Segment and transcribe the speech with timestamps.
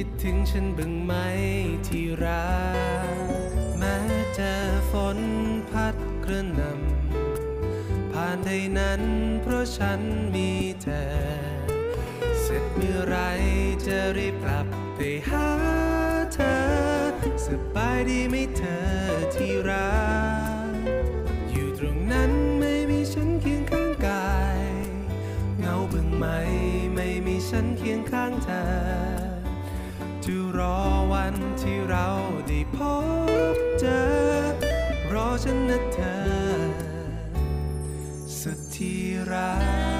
[0.00, 1.14] คิดถึงฉันบึงไหม
[1.86, 2.52] ที่รั
[3.16, 3.28] ก
[3.78, 3.96] แม้
[4.34, 4.54] เจอ
[4.90, 5.18] ฝน
[5.70, 9.02] พัดกระหนำผ่านใดนั้น
[9.42, 10.00] เพราะฉัน
[10.34, 10.50] มี
[10.82, 11.04] เธอ
[12.40, 13.16] เสร็จเมื่อไร
[13.86, 15.48] จะรีบกลับไปหา
[16.34, 16.58] เธอ
[17.46, 18.82] สบายดีไหมเธอ
[19.34, 19.98] ที่รั
[20.68, 20.72] ก
[21.50, 24.60] อยู่ตรงนั้นไม่มีฉันเคียงข้างกาย
[25.58, 26.26] เหงาบึงไหม
[26.94, 29.27] ไม่มีฉันเคียงข้างเธอ
[30.30, 30.78] จะรอ
[31.12, 32.06] วันที่เรา
[32.46, 32.78] ได้พ
[33.54, 34.02] บเจอ
[35.12, 36.18] รอฉันนะเธอ
[38.38, 39.52] สุดที่รั
[39.96, 39.97] ก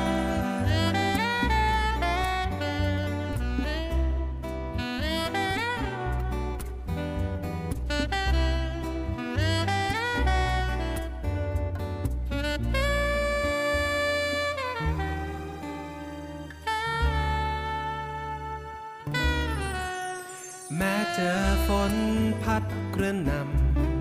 [20.77, 21.95] แม้เจอฝน
[22.43, 23.31] พัดกระหน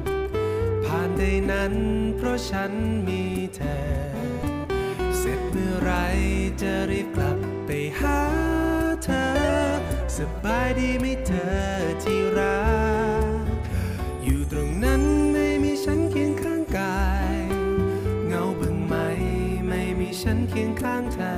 [0.08, 1.74] ำผ่านใดนั้น
[2.16, 2.72] เพราะฉัน
[3.08, 3.24] มี
[3.56, 3.80] เธอ
[5.18, 5.92] เสร็จเมื่อไร
[6.62, 7.70] จะรีบกลับไป
[8.00, 8.20] หา
[9.04, 9.28] เธอ
[10.18, 11.58] สบายดีไหมเธอ
[12.04, 12.66] ที่รั
[13.24, 13.38] ก
[14.24, 15.02] อยู่ตรงนั้น
[15.34, 17.04] ไม่มีฉันเคียงข้างกา
[17.36, 17.38] ย
[18.28, 18.96] เงาบึงไหม
[19.68, 21.36] ไม่มีฉันเคียงข้างเธอ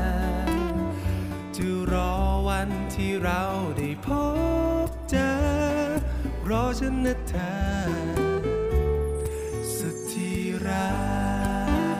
[1.56, 2.12] จะรอ
[2.47, 3.41] วันที่เรา
[3.78, 4.09] ได้พ
[4.57, 4.58] บ
[6.49, 7.51] รอฉันนะเธอ
[9.75, 10.89] สุดที่รั
[11.95, 11.99] ก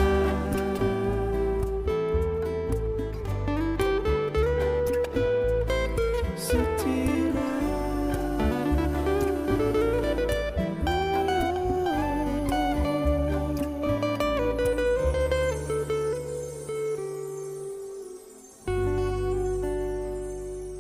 [6.47, 7.05] สุดที่
[7.38, 8.69] รัก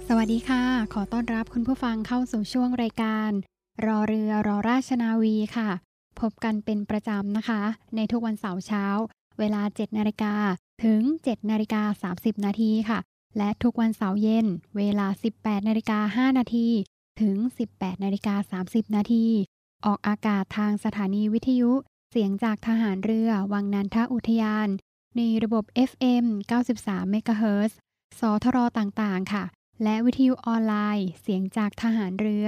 [0.07, 0.63] สวัสดีค่ะ
[0.93, 3.31] ขอต้อนรับคุณผู้ฟังเข้าสู่ช่วงรายการ
[3.85, 5.69] รอเรือรอราชนาวีค่ะ
[6.19, 7.61] พบกันเป็นประจำนะคะ
[7.95, 8.85] ในทุกวันเสาร์เช้า
[9.39, 10.33] เวลา 7 นาฬิกา
[10.83, 12.99] ถึง 7 นาฬิกา 30 นาทีค่ะ
[13.37, 14.45] และทุกวันเสาร์เย็น
[14.77, 15.07] เวลา
[15.37, 16.67] 18 นาฬิกา 5 นาที
[17.21, 17.37] ถึง
[17.71, 19.25] 18 นาฬิกา 30 นาที
[19.85, 21.71] ออกอากาศทางสถานีวิทยุ
[22.11, 24.67] เสียงจากทหารเรือ วังนันทอุทยาน
[25.17, 26.25] ในระบบ FM
[26.71, 27.71] 93 MHz
[28.19, 29.43] สทรต่างๆ ค่ะ
[29.83, 32.47] และวิทยุออนไลน์ เสียงจากทหารเรือ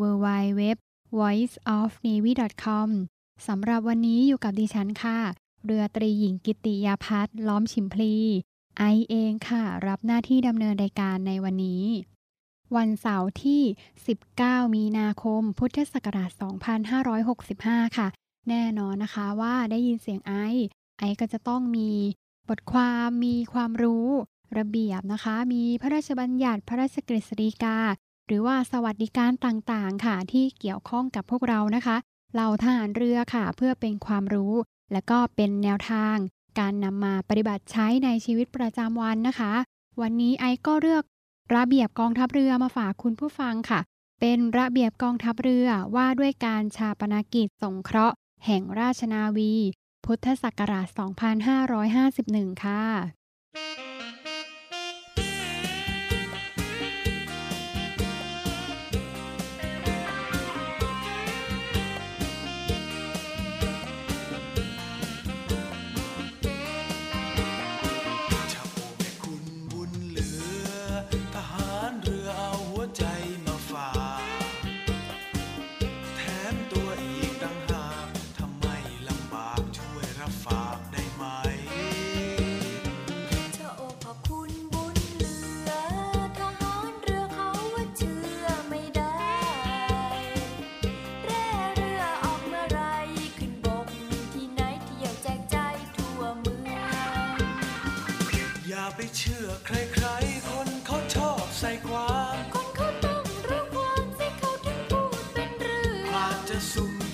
[0.00, 0.62] www
[1.18, 2.88] voiceofnavy.com
[3.46, 5.18] สำหรับวันนี้อยู่กับดิฉันค่ะ
[5.64, 8.14] เรือตรีหญิงกิติยาพัฒน์ล้อมชิมพลี
[8.78, 11.84] ไอเองค่ะ รับหน้าที่ดำเนินรายการในวันนี้
[12.76, 13.62] วันเสาร์ที่
[14.18, 16.30] 19 มีนาคม พุทธศักราช
[17.14, 18.08] 2565 ค่ะ
[18.48, 20.32] แน่นอนนะคะว่าได้ยินเสียงไอ
[20.98, 21.90] ไอก็จะต้องมี
[22.48, 24.08] บทความมีความรู้
[24.58, 27.78] ระเบียบนะคะ มีพระราชบัญญัติพระราชกฤษฎีกา
[28.26, 31.96] หรือว่าสวัสดิการต่างๆ ค่ะ ที่เกี่ยวข้องกับพวกเรานะคะ
[32.32, 34.54] เหล่าทหารเรือค่ะ เพื่อเป็นความรู้
[34.92, 36.16] และก็เป็นแนวทาง
[36.58, 39.52] การนำมาปฏิบัติใช้ในชีวิตประจำวันนะคะ
[40.00, 41.04] วันนี้ไอก็เลือก
[41.54, 43.80] ระเบียบกองทัพเรือมาฝากคุณผู้ฟังค่ะ
[44.20, 48.16] เป็นระเบียบกองทัพเรือว่าด้วยการชาปนกิจสงเคราะห์
[48.46, 49.54] แห่งราชนาวี
[50.04, 50.86] พุทธศักราช
[51.74, 53.91] 2551 ค่ะ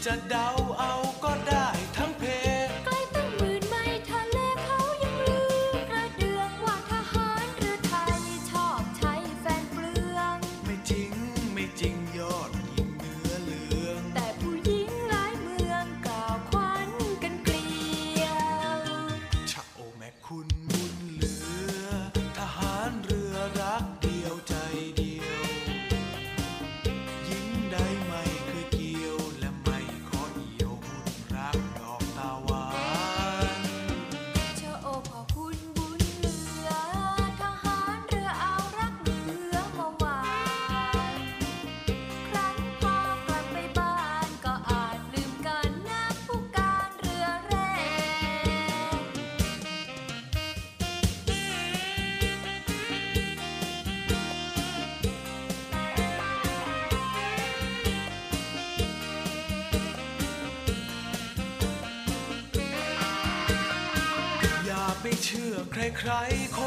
[0.09, 0.58] จะเดา
[66.19, 66.58] ใ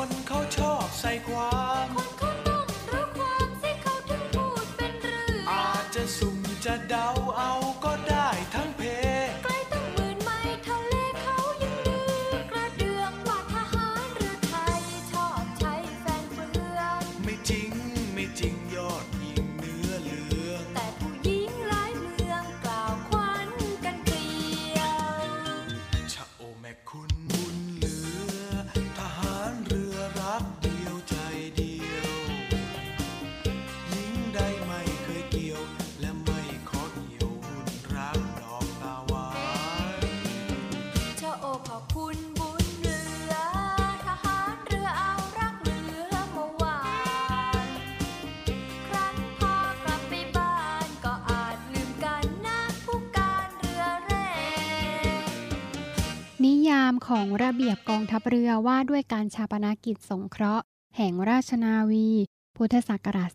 [57.07, 60.63] ของระเบียบกองทัพเรือว่าด้วยการชาปนกิจสงเคราะห์
[60.97, 62.09] แห่งราชนาวี
[62.55, 63.29] พุทธศักราช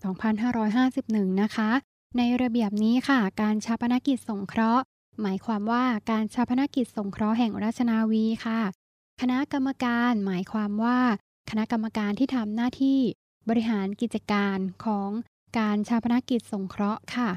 [0.69, 1.71] 2551 นะคะ
[2.17, 4.85] ในระเบียบนี้ค่ะ การชาปนกิจสงเคราะห์
[5.21, 8.61] หมายความว่าการชาปนกิจสงเคราะห์แห่งราชนาวีค่ะ
[9.21, 10.99] คณะกรรมการหมายความว่า
[11.51, 13.01] คณะกรรมการที่ทำหน้าที่
[13.49, 15.11] บริหารกิจการของ
[15.59, 17.31] การชาปนกิจสงเคราะห์ค่ะ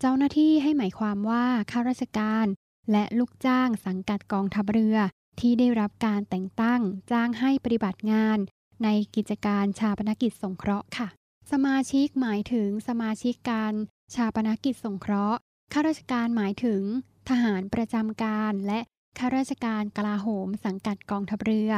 [0.00, 2.46] เจ้าหน้าที่ให้หมายความว่าข้าราชการ
[2.92, 4.98] และลูกจ้างสังกัดกองทัพเรือ
[5.40, 6.80] ที่ได้รับการแต่งตั้ง
[7.12, 8.38] จ้างให้ปฏิบัติงาน
[8.84, 11.08] ในกิจการชาปนกิจสงเคราะห์ค่ะ
[11.52, 13.74] สมาชิกหมายถึงสมาชิกการ
[14.14, 15.38] ชาปนกิจสงเคราะห์
[15.72, 16.82] ข้าราชการหมายถึง
[17.28, 18.80] ทหารประจำการและ
[19.18, 21.72] ข้าราชการกลาโหมสังกัดกองทัพเรือ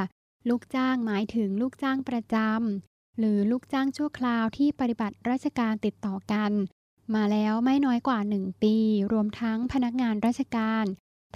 [0.49, 6.53] ลูกจ้างหมายถึงลูกจ้างประจำหรือลูกจ้างชั่วคราวที่ปฏิบัติราชการติดต่อกัน
[7.15, 8.77] มาแล้วไม่น้อยกว่า 1 ปี
[9.13, 10.85] รวมทั้งพนักงานราชการ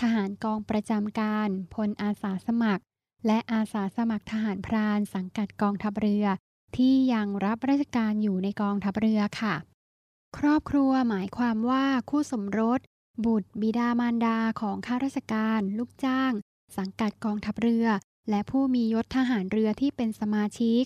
[0.00, 2.82] ทหารกองประจำการพลอาสาสมัคร
[3.26, 6.26] และอาสาสมัครทหารพรานสังกัดกองทัพเรือ
[6.76, 9.54] ที่ยังรับราชการอยู่ในกองทัพเรือค่ะ
[10.38, 12.80] ครอบครัวหมายความว่าคู่สมรส
[13.24, 16.32] บุตรบิดามารดาของข้าราชการ ลูกจ้าง
[16.78, 17.86] สังกัดกองทัพเรือ
[18.30, 20.82] และผู้มียศทหารเรือที่เป็นสมาชิก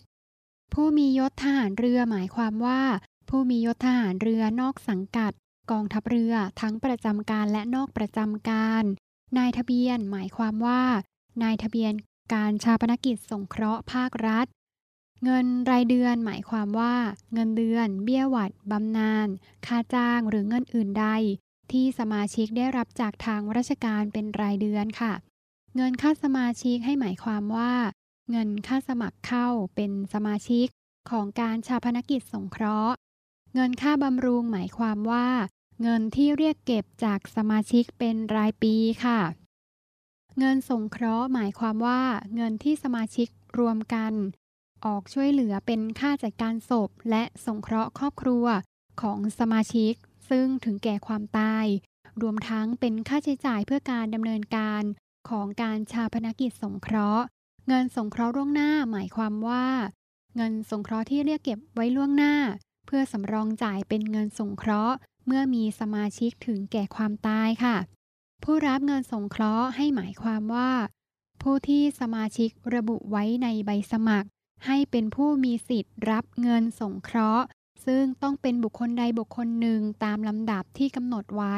[0.73, 2.83] ผู้มียศทหารเรือหมายความว่า
[3.29, 5.33] ผู้มียศทหารเรือนอกสังกัด
[5.71, 8.85] กองทัพเรือทั้งประจำการและนอกประจำการ
[9.39, 10.83] นายทะเบียนหมายความว่า
[11.43, 11.93] นายทะเบียน
[12.35, 14.47] การชาปนกิจสงเคราะห์ภาครัฐ
[15.25, 16.95] เงินรายเดือนหมายความว่า
[17.35, 19.29] เงินเดือน เบี้ยหวัดบำนาญ
[19.67, 21.07] ค่าจ้างหรือเงินอื่นใด
[21.73, 25.13] ที่สมาชิกได้รับจากทางราชการเป็นรายเดือนค่ะ
[25.77, 27.73] เงินค่าสมาชิกให้หมายความว่า
[28.31, 30.67] เงินค่าสมัครเข้าเป็นสมาชิก
[31.11, 32.97] ของการชาพนกิจสงเคราะห์
[33.55, 35.29] เงินค่าบำรุงหมายความว่า
[35.83, 39.21] เงินที่เรียกเก็บจากสมาชิกเป็นรายปีค่ะ
[40.39, 42.03] เงินสงเคราะห์หมายความว่า
[42.35, 44.13] เงินที่สมาชิกรวมกัน
[44.85, 48.47] ออกช่วยเหลือเป็นค่าจัดการศพ และสงเคราะห์ครอบครัว
[49.03, 49.95] ของสมาชิก
[50.31, 51.67] ซึ่งถึงแก่ความตาย
[52.23, 54.83] รวมทั้งเป็นค่าใช้จ่ายเพื่อการดำเนินการ
[55.29, 57.25] ของการชาพนกิจสงเคราะห์
[57.69, 59.67] เงินสงเคราะห์ล่วงหน้าหมายความว่า
[60.37, 62.35] เงินสงเคราะห์ที่เรียกเก็บไว้ล่วงหน้า
[62.87, 64.97] เพื่อสำรองจ่ายเป็นเงินสงเคราะห์
[65.27, 67.77] เมื่อมีสมาชิกถึงแก่ความตายค่ะ
[68.45, 70.71] ผู้รับเงินสงเคราะห์ให้หมายความว่า
[71.43, 74.29] ผู้ที่สมาชิกระบุไว้ในใบสมัคร
[74.67, 77.47] ให้เป็นผู้มีสิทธิ์รับเงินสงเคราะห์
[77.87, 81.57] ซึ่งต้องเป็นบุคคลใดบุคคลหนึ่งตามลำดับที่กำหนดไว้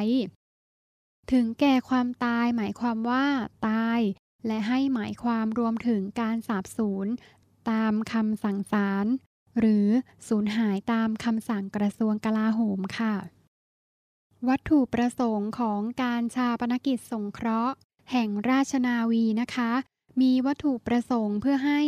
[1.32, 3.26] ถึงแก่ความตายหมายความว่า
[3.68, 4.00] ตาย
[4.46, 7.06] และให้หมายความรวมถึงการสาบสูญ
[7.70, 9.06] ตามคำสั่งศาล
[9.58, 9.86] หรือ
[10.28, 13.14] สูญหายตามคำสั่งกระทรวงกลาโหมค่ะ
[14.48, 17.74] วัตถุประสงค์ของการชาปนกิจสงเคราะห์
[18.10, 19.72] แห่งราชนาวีนะคะ
[20.20, 21.80] มีวัตถุประสงค์เพื่อให้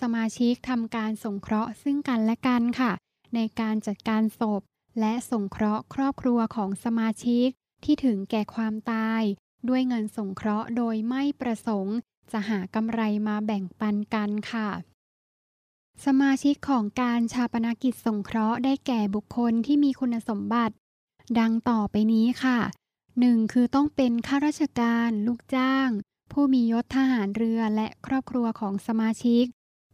[0.00, 2.92] สมาชิกทำการสงเคราะห์ซึ่งกันและกันค่ะ
[3.34, 4.62] ในการจัดการศพ
[5.00, 7.48] และสงเคราะห์ครอบครัวของสมาชิก
[7.84, 9.22] ที่ถึงแก่ความตาย
[9.68, 11.96] ด้วยเงินสงเคราะห์โดยไม่ประสงค์
[12.32, 14.68] จะหากำไรมาแบ่งปันกันค่ะ
[16.04, 20.74] สมาชิกของการชาปนกิจสงเคราะห์ได้แก่บุคคลที่มีคุณสมบัติ
[21.38, 22.58] ดังต่อไปนี้ค่ะ
[23.04, 23.52] 1.
[23.52, 25.88] คือต้องเป็นข้าราชการ ลูกจ้าง
[26.32, 29.44] ผู้มียศทหารเรือและครอบครัวของสมาชิก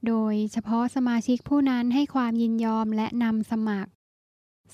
[0.07, 3.91] โดยเฉพาะสมาชิกผู้นั้นให้ความยินยอมและนำสมัคร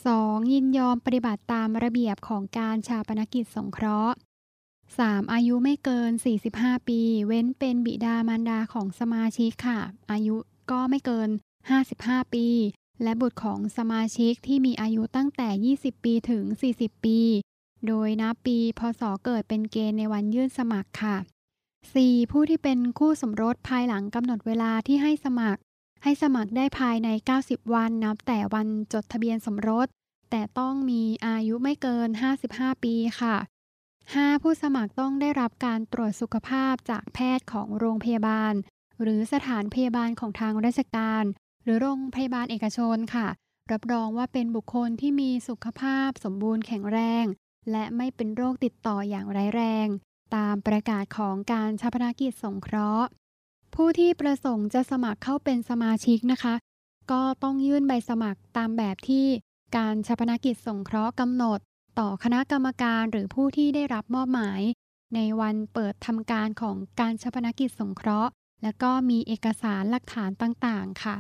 [0.02, 0.52] 2.
[0.52, 4.16] ยินยอมปฏิบัติตามระเบียบของการชาปนกิจสงเคราะห์
[4.74, 5.32] 3.
[5.32, 6.10] อายุไม่เกิน
[6.50, 10.36] 45 ปี เว้นเป็นบิดามารดาของสมาชิกค่ะ อายุ
[10.70, 11.28] ก็ไม่เกิน
[11.82, 12.46] 55 ปี
[13.02, 15.48] และบุตรของสมาชิกที่มีอายุตั้งแต่
[15.78, 16.44] 20 ปีถึง
[16.76, 17.20] 40 ปี
[17.86, 21.16] โดยนับปีพศเกิดเป็นเกณฑ์ในวันยื่นสมัครค่ะ
[21.74, 22.30] 4.
[22.30, 25.60] ผู้ที่เป็นคู่สมรสภายหลังกำหนดเวลาที่ให้สมัคร
[26.02, 27.08] ให้สมัครได้ภายใน
[27.40, 29.86] 90 วันนับแต่วันจดทะเบียนสมรส
[30.30, 32.08] แต่ต้องมีอายุไม่เกิน
[32.46, 33.36] 55 ปีค่ะ
[33.88, 34.42] 5.
[34.42, 38.54] ผู้สมัครต้องได้รับการตรวจสุขภาพจากแพทย์ของโรงพยาบาล
[39.02, 41.24] หรือสถานพยาบาลของทางราชการ
[41.66, 43.28] หรือโรงพยาบาลเอกชนค่ะ
[43.72, 47.24] รับรองว่าเป็นบุคคลที่มีสุขภาพสมบูรณ์แข็งแรง
[47.70, 49.88] และไม่เป็นโรคติดต่ออย่างร้ายแรง
[50.36, 53.08] ตามประกาศของการชาปนกิจสงเคราะห์
[53.74, 56.54] ผู้ที่ประสงค์จะสมัครเข้าเป็นสมาชิกนะคะ
[57.10, 59.26] ก็ต้องยื่นใบสมัครตามแบบที่
[59.76, 61.58] การชาปนกิจสงเคราะห์กำหนด
[61.98, 64.60] ต่อคณะกรรมการหรือผู้ที่ได้รับมอบหมาย
[65.14, 68.30] ในวันเปิดทำการของการชาปนกิจสงเคราะห์
[68.62, 71.16] และก็มีเอกสารหลักฐานต่างๆ ค่ะ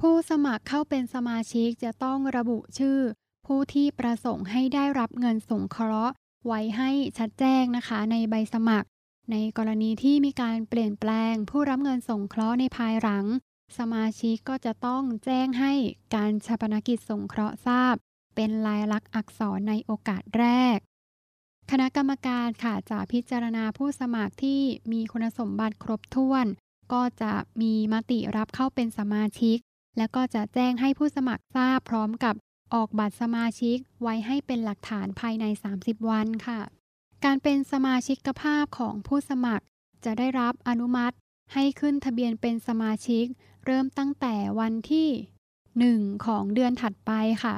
[0.00, 2.98] ผู้สมัครเข้าเป็นสมาชิกจะต้องระบุชื่อ
[3.46, 6.14] ผู้ที่ประสงค์ให้ได้รับเงินสงเคราะห์
[6.46, 8.88] ไว้ให้ชัดแจ้งนะคะ ในใบสมัคร
[9.30, 13.24] ในกรณีที่มีการเปลี่ยนแปลง ผู้รับเงินสงเคราะห์ในภายหลัง
[13.78, 15.72] สมาชิกก็จะต้องแจ้งให้
[16.14, 17.94] การชาปนกิจสงเคราะห์ทราบ
[18.34, 20.46] เป็นลายลักษณ์อักษรในโอกาสแร
[20.76, 20.78] ก
[21.70, 24.60] คณะกรรมการค่ะจะพิจารณาผู้สมัครที่
[24.92, 26.46] มีคุณสมบัติครบถ้วน
[26.92, 29.58] ก็จะมีมติรับเข้าเป็นสมาชิก
[29.96, 32.34] และก็จะแจ้งให้ผู้สมัครทราบพร้อมกับ
[32.74, 35.44] ออกบัตรสมาชิกไว้ให้เป็นหลักฐานภายใน
[35.76, 36.60] 30 วันค่ะ
[37.24, 39.64] การเป็นสมาชิกภาพของผู้สมัคร
[40.04, 41.14] จะได้รับอนุมัติ
[41.54, 43.24] ให้ขึ้นทะเบียนเป็นสมาชิก
[43.66, 45.08] เริ่มตั้งแต่วันที่
[46.06, 47.10] 1 ของเดือนถัดไป
[47.44, 47.56] ค่ะ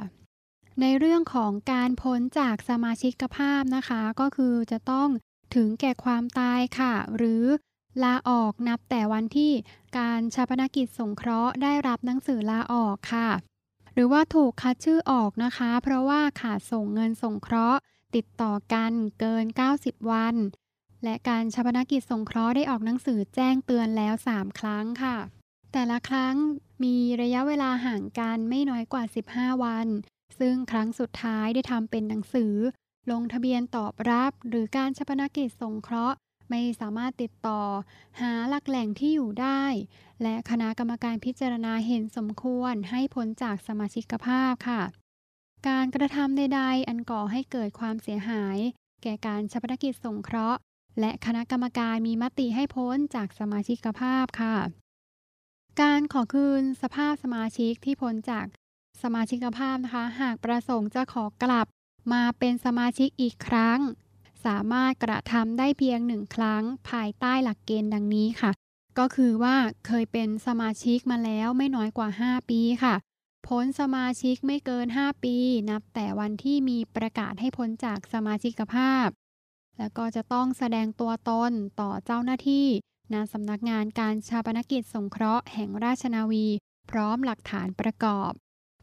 [0.81, 5.09] ในเรื่องของการพ้นจากสมาชิกภาพนะคะ ก็คือจะต้อง
[5.55, 7.43] ถึงแก่ความตายค่ะ หรือ
[8.03, 9.51] ลาออกนับแต่วันที่
[9.97, 13.29] การชาปนกิจสงเคราะห์ได้รับหนังสือลาออกค่ะ
[13.93, 17.79] หรือว่าถูกคัดชื่อออกนะคะ เพราะว่าขาดส่งเงินสงเคราะห์
[18.15, 19.45] ติดต่อกันเกิน
[19.77, 20.35] 90 วัน
[21.03, 25.17] และการชาปนกิจสงเคราะห์ได้ออกหนังสือแจ้งเตือนแล้ว 3 ครั้งค่ะ
[25.71, 26.35] แต่ละครั้ง
[26.83, 29.87] มีระยะเวลาห่างกันไม่น้อยกว่า 15 วัน
[30.39, 32.53] ซึ่งครั้งสุดท้ายได้ทำเป็นหนังสือ
[33.11, 36.17] ลงทะเบียนตอบรับ หรือการชาปนกิจสงเคราะห์
[36.49, 37.61] ไม่สามารถติดต่อ
[38.21, 39.63] หาหลักแหล่งที่อยู่ได้
[40.23, 44.81] และคณะกรรมการพิจารณาเห็นสมควรให้พ้นจากสมาชิกภาพค่ะ
[45.67, 48.57] การกระทำใดๆ อันก่อให้เกิดความเสียหาย
[49.03, 50.59] แก่การชาปนกิจสงเคราะห์
[50.99, 54.57] และคณะกรรมการมีมติให้พ้นจากสมาชิกภาพค่ะ
[55.81, 58.45] การขอคืนสภาพสมาชิกที่พ้นจาก
[59.01, 61.67] สมาชิกภาพนะคะ หากประสงค์จะขอกลับ
[62.13, 63.79] มาเป็นสมาชิกอีกครั้ง
[64.45, 68.51] สามารถกระทำได้เพียงหนึ่งครั้งภายใต้หลักเกณฑ์ดังนี้ค่ะ
[68.97, 69.55] ก็คือว่า
[69.87, 72.95] เคยเป็นสมาชิกมาแล้วไม่น้อยกว่า 5 ปีค่ะ
[73.47, 75.35] พ้นสมาชิกไม่เกิน 5 ปี
[75.69, 79.07] นับแต่วันที่มีประกาศให้พ้นจากสมาชิกภาพ
[79.77, 82.67] แล้วก็จะต้องแสดงตัวตนต่อเจ้าหน้าที่
[83.13, 86.47] ณสำนักงานการชาปนกิจสงเคราะห์แห่งราชนาวี
[86.91, 88.31] พร้อมหลักฐานประกอบ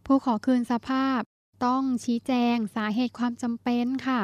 [0.07, 1.21] ผู้ขอคืนสภาพ
[1.65, 4.21] ต้องชี้แจงสาเหตุความจำเป็นค่ะ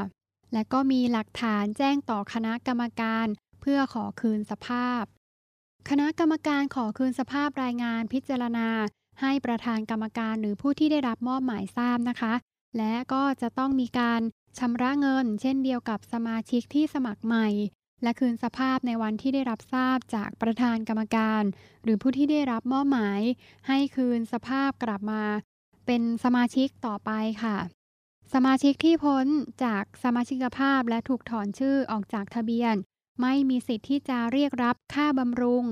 [0.52, 3.26] และก็มีหลักฐานแจ้งต่อคณะกรรมการ
[3.61, 5.02] เพื่อขอคืนสภาพ
[5.88, 8.69] คณะกรรมการขอคืนสภาพรายงานพิจารณา
[9.21, 12.35] ให้ประธานกรรมการหรือผู้ที่ได้รับมอบหมายทราบนะคะ
[12.76, 14.21] และก็จะต้องมีการ
[14.59, 17.49] ชำระเงิน เช่นเดียวกับสมาชิกที่สมัครใหม่
[18.02, 21.43] และคืนสภาพในวันที่ได้รับทราบจากประธานกรรมการ
[21.83, 23.21] หรือผู้ที่ได้รับมอบหมาย
[23.69, 25.23] ให้คืนสภาพกลับมา
[25.87, 27.11] เป็นสมาชิกต่อไป
[27.43, 27.57] ค่ะ
[28.35, 29.26] สมาชิกที่พ้น
[29.64, 32.75] จากสมาชิกภาพและถูกถอนชื่อออกจากทะเบียน
[33.20, 35.64] ไม่มีสิทธิ์ที่จะเรียกรับค่าบำรุง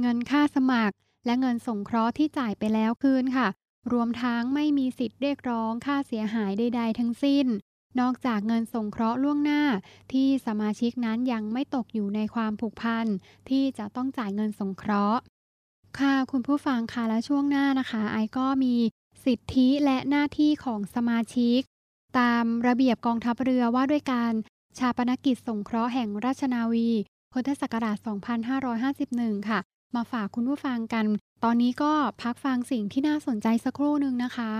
[0.00, 3.48] เงินค่าสมัคร และเงินสงเคราะห์ที่จ่ายไปแล้วคืนค่ะ
[3.92, 7.46] รวมทั้งไม่มีสิทธิ์เรียกร้องค่าเสียหายใด ๆ ทั้งสิ้น
[8.00, 9.62] นอกจากเงินสงเคราะห์ล่วงหน้า
[10.12, 13.06] ที่สมาชิกนั้นยังไม่ตกอยู่ในความผูกพัน
[13.48, 15.20] ที่จะต้องจ่ายเงินสงเคราะห์
[15.98, 18.74] ค่ะคุณผู้ฟังค่ะและช่วงหน้านะคะ ไอก็มี
[19.24, 21.60] สิทธิและหน้าที่ของสมาชิก
[22.18, 24.32] ตามระเบียบกองทัพเรือว่าด้วยการ
[24.78, 26.88] ชาปนกิจสงเคราะห์แห่งราชนาวี
[27.32, 27.96] พุทธศักราช
[28.72, 29.58] 2551 ค่ะ
[29.94, 31.04] มาฝากคุณผู้ฟังกัน
[31.44, 34.52] ตอนนี้ก็พักฟังสิ่งที่น่าสนใจสักครู่หนึ่งนะคะ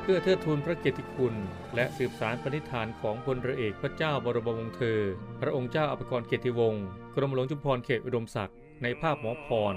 [0.00, 1.34] เพื่อเทิดทูนพระเกียรติคุณ
[1.74, 5.00] และสืบสารปณิธานของพลเรือเอกพระเจ้าบรมวงศ์เธอ
[5.40, 9.76] พระองค์เจ้าอภิกรเกียรติวงศ์กรมหลวงจุฬาภรณ์เขตอุดมศักดิ์ในภาพหมอพร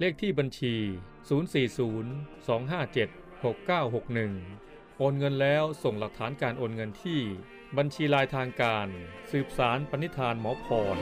[0.00, 0.74] เลขที่บัญชี
[1.42, 3.08] 040 257
[3.42, 7.20] 6961 โอนเงินแล้วส่งหลักฐานการโอนเงินที่
[7.76, 8.86] บัญชีลายทางการ
[9.30, 10.98] สืบสารปณิธานหมอพร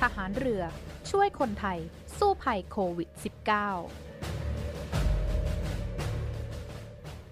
[0.00, 0.62] ทหารเรือ
[1.10, 1.78] ช่วยคนไทย
[2.18, 4.13] สู้ภัยโควิด -19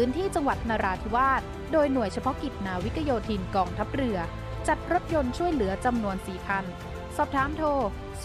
[0.00, 4.18] พื้นที่จังหวัดนราธิวาส โดยหน่วยเฉพาะกิจนาวิกโยธินกองทัพเรือ
[4.68, 6.64] จัดรถยนต์ช่วยเหลือจำนวน 4 คัน
[7.16, 7.68] สอบถามโทร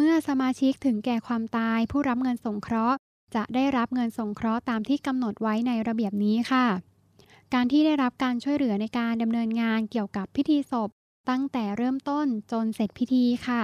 [0.00, 2.96] เมื่อสมาชิกถึงแก่ความตายผู้รับเงินสงเคราะห์
[3.34, 6.66] จะได้รับเงินสงเคราะห์ตามที่กำหนดไว้ในระเบียบนี้ค่ะ
[7.54, 10.90] การที่ได้รับการช่วยเหลือในการดำเนินงานเกี่ยวกับพิธีศพ
[11.30, 13.62] ตั้งแต่เริ่มต้นจนเสร็จพิธีค่ะ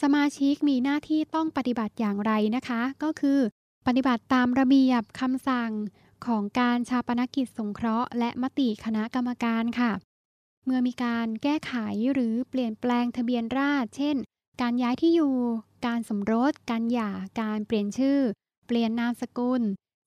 [0.00, 3.38] สมาชิกมีหน้าที่ต้องปฏิบัติอย่างไรนะคะ ก็คือ
[3.86, 5.72] ปฏิบัติตามระเบียบคำสั่ง
[6.26, 9.92] ของการชาปนกิจสงเคราะห์ และมติคณะกรรมการค่ะ
[10.64, 11.72] เมื่อมีการแก้ไข
[12.12, 14.16] หรือเปลี่ยนแปลงทะเบียนราษฎรเช่น
[14.60, 15.34] การย้ายที่อยู่
[15.86, 18.18] การสมรส การหย่า การเปลี่ยนชื่อ
[18.66, 19.62] เปลี่ยนนามสกุล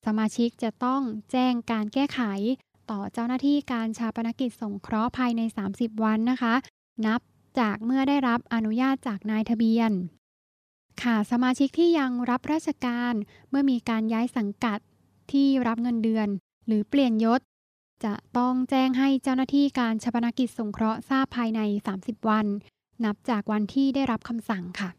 [0.06, 2.22] สมาชิกจะต้องแจ้งการแก้ไข
[2.92, 5.42] ต่อเจ้าหน้าที่การชาปนกิจสงเคราะห์ภายใน
[5.74, 6.54] 30 วันนะคะ
[7.06, 7.22] นับ
[7.60, 9.92] จากเมื่อได้รับอนุญาตจากนายทะเบียน
[11.04, 13.14] ค่ะสมาชิกที่ยังรับราชการ
[13.50, 14.80] เมื่อมีการย้ายสังกัด
[15.32, 16.28] ที่รับเงินเดือน
[16.68, 17.42] หรือเปลี่ยนยศ
[18.06, 21.62] จะต้องแจ้งให้เจ้าหน้าที่การชาปนกิจสงเคราะห์ทราบภายใน
[21.96, 22.48] 30 วัน
[23.06, 24.90] นับจากวันที่ได้รับคำสั่งค่ะ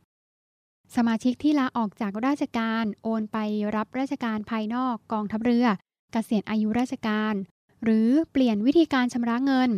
[0.97, 3.39] สมาชิกที่ลาออกจากราชการโอนไป
[3.77, 5.75] รับราชการภายนอกกองทัพเรือก
[6.13, 7.35] เกษียณอายุราชการ
[7.85, 9.71] หรือเปลี่ยนวิธีการชำระเงิน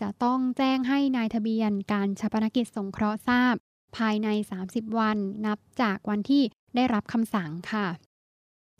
[0.00, 3.54] จะต้องแจ้งให้นายทะเบียนการชาปนกิจสงเคราะห์ทราบ
[3.96, 4.28] ภายใน
[4.64, 6.42] 30 วันนับจากวันที่
[6.74, 7.86] ได้รับคำสั่งค่ะ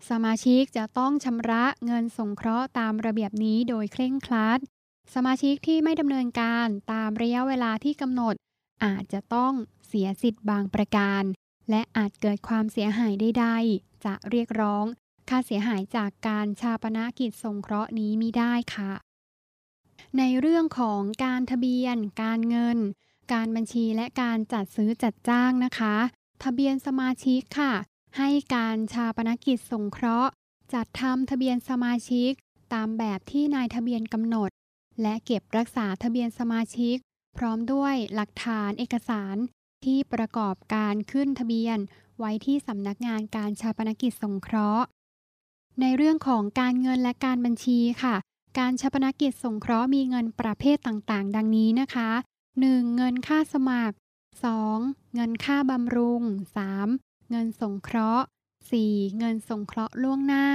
[0.09, 4.61] สมาชิกจะต้องชำระเงินสงเคราะห์ตามระเบียบนี้โดยเคร่งครัด
[5.15, 8.35] สมาชิกที่ไม่ดำเนินการตามระยะเวลาที่กำหนด
[8.85, 9.53] อาจจะต้อง
[9.87, 11.23] เสียสิทธิ์บางประการ
[11.71, 14.85] และอาจเกิดความเสียหายใดๆจะเรียกร้อง
[15.29, 18.93] ค่าเสียหายจากการชาปนกิจสงเคราะห์นี้มิได้ค่ะ
[20.19, 22.79] ในเรื่องของการทะเบียน การเงิน
[23.33, 25.97] การบัญชีและการจัดซื้อจัดจ้างนะคะ
[26.45, 27.73] ทะเบียนสมาชิกค่ะ
[28.19, 30.31] ให้การชาปนกิจสงเคราะห์
[30.73, 32.31] จัดทำทะเบียนสมาชิก
[32.73, 34.51] ตามแบบที่นายทะเบียนกำหนด
[35.03, 36.97] และเก็บรักษาทะเบียนสมาชิก
[37.39, 39.37] พร้อมด้วยหลักฐานเอกสาร
[39.85, 41.79] ที่ประกอบการขึ้นทะเบียน
[42.19, 44.87] ไว้ที่สำนักงานการชาปนกิจสงเคราะห์
[45.81, 48.17] ในเรื่องของการเงินและการบัญชีค่ะ
[48.59, 52.11] การชาปนกิจสงเคราะห์มีเงินประเภทต่างๆ ดังนี้นะคะ
[52.55, 52.97] 1.
[52.97, 53.97] เงินค่าสมัคร
[54.55, 55.15] 2.
[55.15, 56.23] เงินค่าบำรุง
[56.77, 57.31] 3.
[57.31, 58.27] เงินสงเคราะห์
[58.71, 59.19] 4.
[59.19, 60.47] เงินสงเคราะห์ล่วงหน้า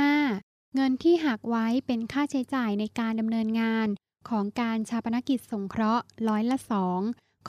[0.00, 0.74] 5.
[0.74, 3.88] เงินที่หักไว้เป็นค่าใช้จ่ายในการดำเนินงาน
[4.30, 7.00] ของการชาปนกิจสงเคราะห์ร้อยละสอง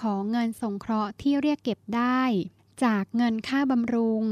[0.02, 2.22] ของเงินสงเคราะห์ที่เรียกเก็บได้
[2.84, 4.24] จากเงินค่าบำรุง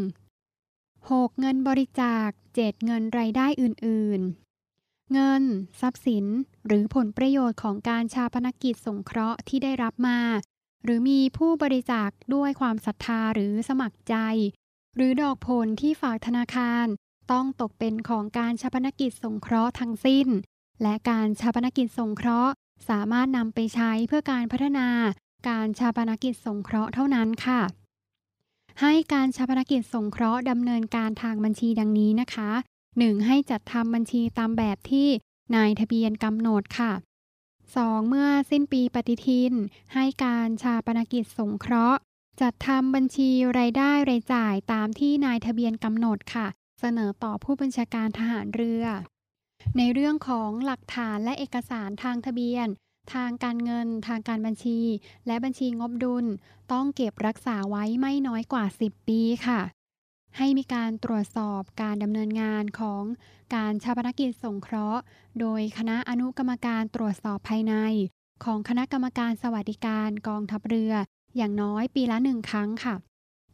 [0.69, 1.39] 6.
[1.39, 2.85] เงินบริจาค 7.
[2.85, 4.21] เงินรายได้อื่น
[4.67, 5.43] ๆ เงิน
[5.81, 6.25] ทรัพย์สิน
[6.67, 10.19] หรือผลประโยชน์ของการชาปนกิจสงเคราะห์ที่ได้รับมา
[10.83, 14.15] หรือมีผู้บริจาคด้วยความศรัทธาหรือสมัครใจ
[14.95, 16.85] หรือดอกผลที่ฝากธนาคาร
[17.31, 20.27] ต้องตกเป็นของการชาปนกิจสงเคราะห์ทั้งสิ้น
[20.81, 22.53] และการชาปนกิจสงเคราะห์
[22.89, 24.87] สามารถนำไปใช้เพื่อการพัฒนา
[25.49, 27.61] การชาปนกิจสงเคราะห์เท่านั้นค่ะ
[28.81, 32.51] ให้การชาปนกิจสงเคราะห์ดำเนินการทางบัญชีดังนี้นะคะ
[32.89, 33.25] 1.
[33.27, 35.07] ให้จัดทำบัญชีตามแบบที่
[35.55, 36.91] นายทะเบียนกำหนดค่ะ
[37.51, 38.09] 2.
[38.09, 39.53] เมื่อสิ้นปีปฏิทิน
[39.93, 41.99] ให้การชาปนกิจสงเคราะห์
[42.41, 46.47] จัดทำบัญชีรายได้รายจ่ายตามที่นายทะเบียนกำหนดค่ะ
[46.79, 48.85] เสนอต่อผู้บัญชาการทหารเรือ
[49.77, 52.67] ในเรื่องของหลักฐานและเอกสารทางทะเบียน
[53.13, 54.79] ทางการเงิน ทางการบัญชี
[55.27, 56.25] และบัญชีงบดุล
[56.71, 59.61] ต้องเก็บรักษาไว้ไม่น้อยกว่า 10 ปีค่ะ
[60.37, 63.03] ให้มีการตรวจสอบการดำเนินงานของ
[63.55, 65.01] การชาปนกิจสงเคราะห์
[65.39, 67.75] โดยคณะอนุกรรมการตรวจสอบภายใน
[68.43, 70.93] ของคณะกรรมการสวัสดิการกองทัพเรือ
[71.37, 72.95] อย่างน้อยปีละหนึ่งครั้งค่ะ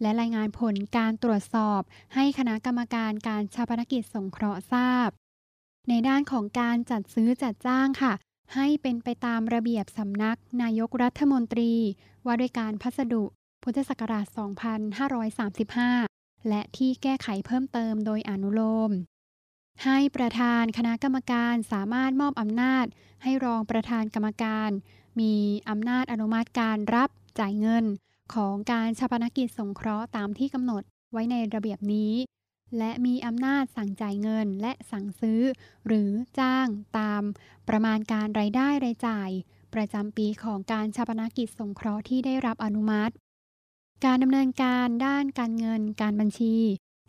[0.02, 1.82] และรายงานผลการตรวจสอบ
[2.16, 5.10] ให้คณะกรรมการการชาปนกิจสงเคราะห์ทราบ
[5.90, 8.14] ในด้านของการจัดซื้อจัดจ้างค่ะ
[8.56, 11.74] ให้เป็นไปตามระเบียบสำนักนายกรัฐมนตรี
[12.26, 13.24] ว่าด้วยการพัสดุ
[13.64, 14.26] พุทธศักราช
[15.92, 18.92] 2535 และที่แก้ไขเพิ่มเติมโดยอนุโลม
[19.84, 22.86] ให้ประธานคณะกรรมการสามารถมอบอำนาจ
[23.24, 24.70] ให้รองประธานกรรมการ
[25.20, 25.34] มี
[25.70, 27.86] อำนาจอนุมัติการรับจ่ายเงิน
[28.34, 32.14] ของการชาปนกิจสงเคราะห์ตามที่กำหนดไว้ในระเบียบนี้
[32.78, 35.42] และมีอำนาจสั่งจ่ายเงินและสั่งซื้อ
[35.88, 37.24] หรือจ้างตาม
[37.70, 39.30] ประมาณการรายได้รายจ่าย
[39.74, 43.14] ประจำปีของการชาปนกิจสงเคราะห์ที่ได้รับอนุมัติ
[44.06, 46.56] การดำเนินการด้านการเงินการบัญชี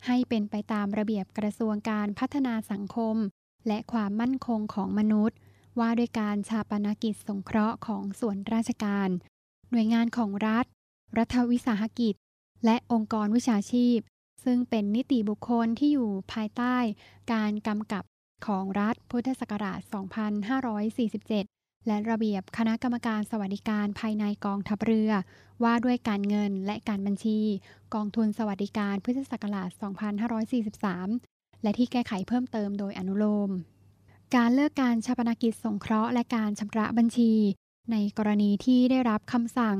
[0.05, 3.15] ให้เป็นไปตามระเบียบกระทรวงการพัฒนาสังคม
[3.67, 5.37] และความมั่นคงของมนุษย์
[5.79, 9.09] ว่าด้วยการชาปนกิจสงเคราะห์ของส่วนราชการ
[9.71, 10.65] หน่วยงานของรัฐ
[11.17, 12.15] รัฐวิสาหกิจ
[12.65, 13.97] และองค์กรวิชาชีพ
[14.43, 16.75] ซึ่งเป็นนิติบุคคลที่อยู่ภายใต้
[17.33, 18.03] การกำกับ
[18.47, 19.79] ของรัฐพุทธศักราช
[21.03, 25.11] 2547 และระเบียบคณะกรรมการสวัสดิการภายในกองทัพเรือ
[25.63, 27.39] ว่าด้วยการเงินและการบัญชี
[27.93, 29.69] กองทุนสวัสดิการพุทธศักราช
[30.85, 33.49] 2543 และที่แก้ไขเพิ่มเติมโดยอนุโลม
[34.35, 37.33] การเลิกการชาปนกิจสงเคราะห์และการชำระบัญชี
[37.91, 39.77] ในกรณีที่ได้รับคำสั่ง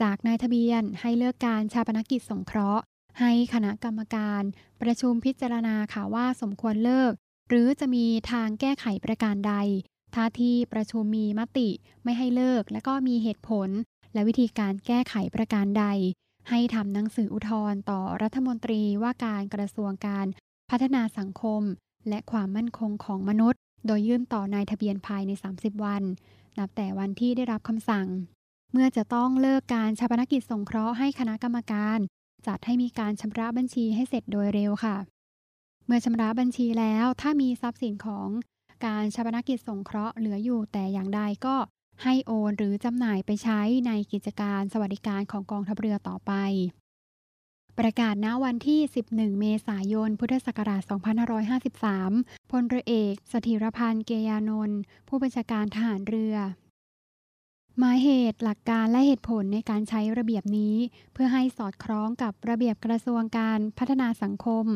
[0.00, 2.84] จากนายทะเบียนให้เลิกการชาปนกิจสงเคราะห์
[3.20, 4.42] ให้คณะกรรมการ
[4.82, 7.12] ประชุมพิจารณาค่ะว่าสมควรเลิก
[7.48, 9.54] หรือจะมีทางแก้ไขประการใด
[10.14, 11.68] ถ้าที่ประชุมมีมติ
[12.04, 13.68] ไม่ให้เลิก และก็มีเหตุผล
[14.14, 15.86] และวิธีการแก้ไขประการใด
[16.50, 20.26] ให้ทำหนังสืออุทธรณ์ต่อรัฐมนตรีว่าการกระทรวงการ
[20.70, 21.62] พัฒนาสังคม
[22.08, 26.02] และความมั่นคงของมนุษย์ โดยยื่นต่อนายทะเบียนภายใน 30 วัน
[26.58, 28.08] นับแต่วันที่ได้รับคำสั่ง
[28.72, 31.98] เมื่อจะต้องเลิกการชาปนกิจสงเคราะห์ให้คณะกรรมการ
[32.46, 34.96] จัดให้มีการชำระบัญชีให้เสร็จโดยเร็วค่ะ
[35.86, 38.28] เมื่อชำระบัญชีแล้วถ้ามีทรัพย์สินของ
[38.86, 41.56] การชาปนกิจสงเคราะห์เหลืออยู่แต่อย่างใดก็
[42.02, 46.32] ให้โอนหรือจำหน่ายไปใช้ในกิจการสวัสดิการของกองทัพเรือต่อไป
[47.78, 48.80] ประกาศณวันที่
[49.12, 50.82] 11 เมษายน พุทธศักราช
[51.66, 54.78] 2553 พลเรือเอกสถิรพันธ์ เกยานนท์
[55.08, 56.36] ผู้บัญชาการทหารเรือ
[57.78, 60.76] หมายเหตุหลักการและเหตุผลในการใช้ระเบียบนี้
[61.12, 64.66] เพื่อให้สอดคล้องกับระเบียบกระทรวงการพัฒนาสังคม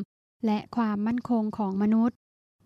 [0.47, 2.17] และความมั่นคงของมนุษย์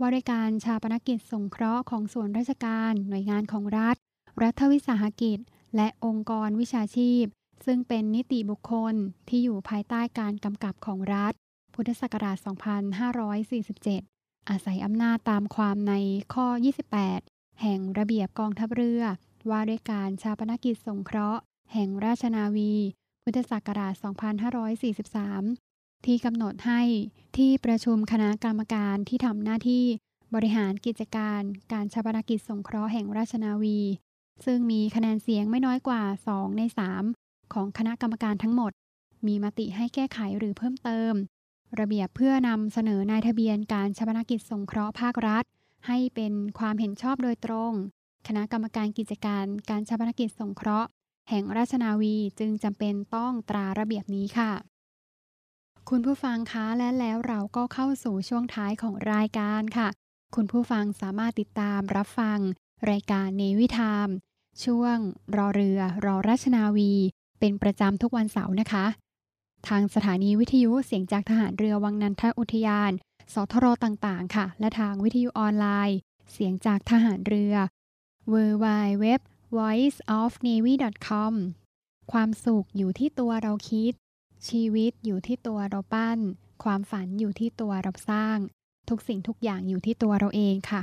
[0.00, 3.96] ว่าด้วยการชาปนกิจสงเคราะห์ของส่วนราชการ หน่วยงานของรัฐ
[4.42, 5.38] รัฐวิสาหกิจ
[5.76, 7.24] และองค์กรวิชาชีพ
[7.66, 8.94] ซึ่งเป็นนิติบุคคล
[9.28, 11.32] ที่อยู่ภายใต้การกำกับของรัฐ
[11.74, 12.36] พุทธศักราช
[13.22, 15.94] 2547 อาศัยอำนาจตามความใน
[16.34, 16.46] ข้อ
[17.04, 19.02] 28 แห่งระเบียบกองทัพเรือ
[19.50, 21.40] ว่าด้วยการชาปนกิจสงเคราะห์
[21.72, 22.74] แห่งราชนาวี
[23.22, 23.94] พุทธศักราช
[25.18, 26.82] 2543 ที่กำหนดให้
[27.36, 29.84] ที่ประชุมคณะกรรมการที่ทำหน้าที่
[30.34, 33.80] บริหารกิจการ การชาปนกิจสงเคราะห์แห่งราชนาวี
[34.44, 36.02] ซึ่งมีคะแนนเสียงไม่น้อยกว่า
[36.34, 36.62] 2 ใน
[37.08, 38.72] 3 ของคณะกรรมการทั้งหมด
[39.26, 41.12] มีมติให้แก้ไขหรือเพิ่มเติม
[41.80, 45.44] ระเบียบเพื่อนำเสนอนายทะเบียนการชาปนกิจสงเคราะห์ภาครัฐ
[45.86, 47.72] ให้เป็นความเห็นชอบโดยตรง
[48.26, 50.88] คณะกรรมการกิจการการชาปนกิจสงเคราะห์
[51.28, 54.52] แห่งราชนาวีจึงจำเป็นต้องตราระเบียบนี้ค่ะ
[55.88, 59.88] คุณผู้ฟังคะและแล้วเราก็เข้าสู่ช่วงท้ายของรายการค่ะ
[60.34, 62.38] คุณผู้ฟังสามารถติดตามรับฟัง
[62.90, 64.08] รายการเนวิทาม
[64.64, 64.96] ช่วง
[65.36, 66.92] รอเรือ รอราชนาวี
[67.40, 68.86] เป็นประจำทุกวันเสาร์นะคะ
[69.68, 72.92] ทางสถานีวิทยุเสียงจากทหารเรือวังนันทอุทยาน
[73.32, 75.96] สทรต่างๆ ค่ะ และทางวิทยุออนไลน์
[76.32, 77.54] เสียงจากทหารเรือ
[78.30, 78.66] w w
[79.02, 79.06] w
[79.58, 81.34] voiceofnavy.com
[82.12, 83.92] ความสุขอยู่ที่ตัวเราคิด
[84.48, 86.18] ชีวิตอยู่ที่ตัวเราปั้น
[86.64, 88.38] ความฝันอยู่ที่ตัวเราสร้าง
[88.88, 90.82] ทุกสิ่งทุกอย่างอยู่ที่ตัวเราเองค่ะ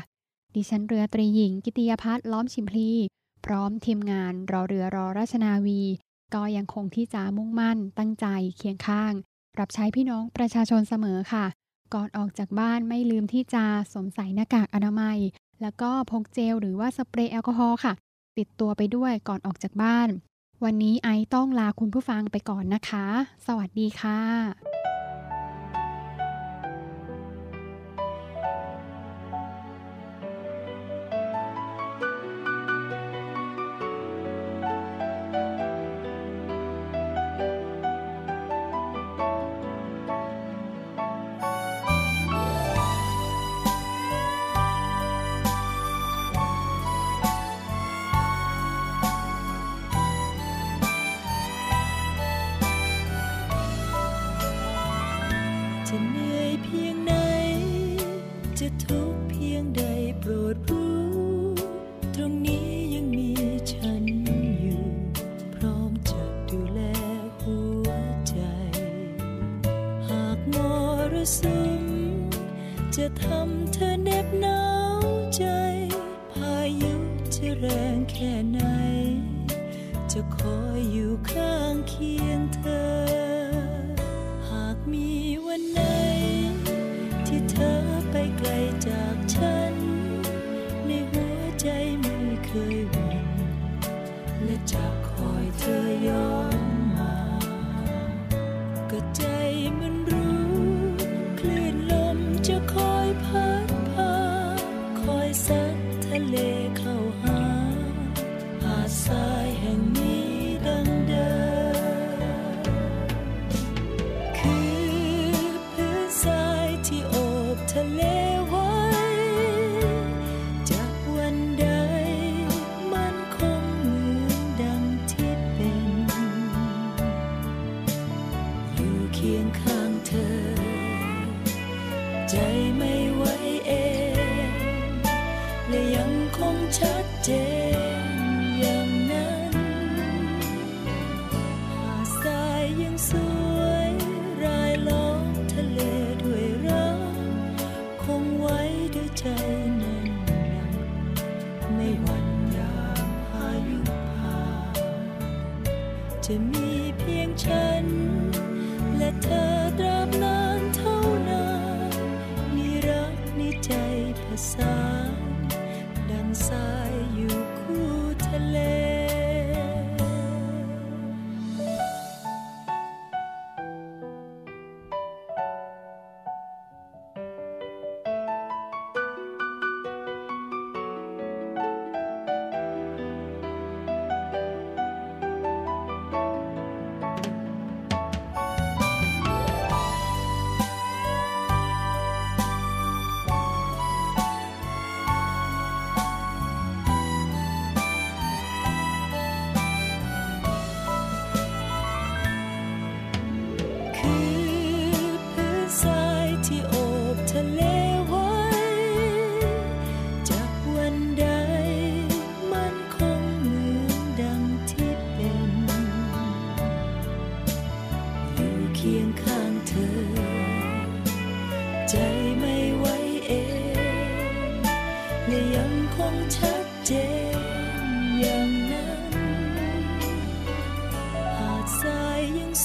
[0.56, 2.92] ดิฉันเรือตรีหญิง กิติยพัฒน์ล้อมชิมพลี
[3.46, 5.82] พร้อมทีมงานรอเรือรอราชนาวี
[6.34, 8.26] ก็ยังคงที่จะมุ่งมั่น ตั้งใจ
[8.58, 9.14] เคียงข้าง
[9.60, 11.46] รับใช้พี่น้องประชาชนเสมอค่ะ
[11.94, 15.18] ก่อนออกจากบ้านไม่ลืมที่จะสวมใส่หน้ากากอนามัย
[15.62, 17.94] แล้วก็พกเจลหรือว่าสเปรย์แอลกอฮอล์ค่ะ
[18.38, 20.10] ติดตัวไปด้วยก่อนออกจากบ้าน
[20.64, 23.06] วันนี้ไอต้องลาคุณผู้ฟังไปก่อนนะคะ
[23.48, 24.89] สวัสดีค่ะ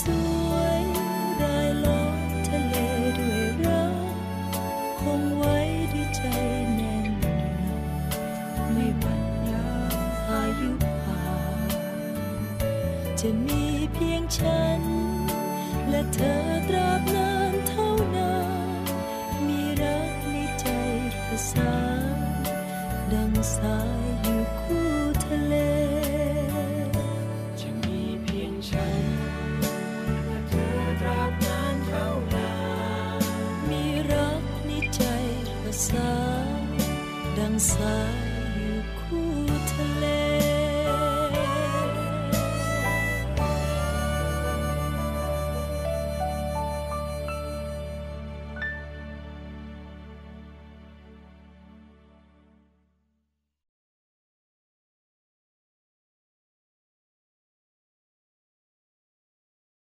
[0.00, 0.02] ส
[0.48, 0.82] วย
[1.40, 2.74] รายลอมทะเล
[3.18, 3.94] ด้วยรัก
[5.00, 5.58] คงไว้
[5.92, 6.22] ด้ใจ
[6.74, 7.06] แน่น
[8.72, 9.66] ไม่บัดยา
[10.30, 10.70] อายุ
[11.02, 11.26] ผ่า
[11.66, 11.68] น
[13.20, 13.63] จะมี